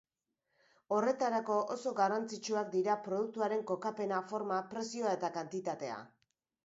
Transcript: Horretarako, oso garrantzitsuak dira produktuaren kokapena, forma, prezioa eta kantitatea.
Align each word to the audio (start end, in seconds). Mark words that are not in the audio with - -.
Horretarako, 0.95 1.57
oso 1.75 1.93
garrantzitsuak 1.99 2.71
dira 2.77 2.95
produktuaren 3.09 3.61
kokapena, 3.73 4.23
forma, 4.33 4.59
prezioa 4.73 5.13
eta 5.19 5.31
kantitatea. 5.37 6.01